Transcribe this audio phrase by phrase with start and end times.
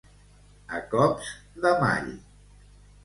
[0.77, 1.29] A cops
[1.67, 2.11] de mall.